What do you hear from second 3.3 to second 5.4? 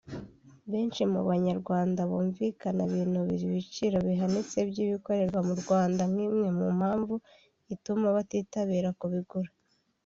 ibiciro bihanitse by’ibikorerwa